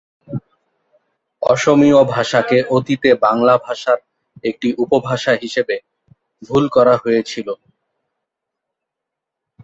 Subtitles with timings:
[1.41, 3.99] অসমীয়া ভাষাকে অতীতে বাংলা ভাষার
[4.43, 5.75] একটি উপভাষা হিসেবে
[6.41, 7.47] ভুল করা হয়েছিল।